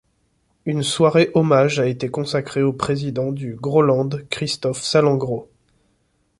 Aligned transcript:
Une 0.65 0.81
soirée 0.81 1.29
hommage 1.35 1.79
a 1.79 1.85
été 1.85 2.09
consacrée 2.09 2.63
au 2.63 2.73
président 2.73 3.31
du 3.31 3.53
Groland 3.53 4.09
Christophe 4.31 4.81
Salengro. 4.81 5.47